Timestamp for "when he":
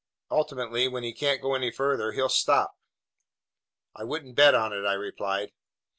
0.87-1.13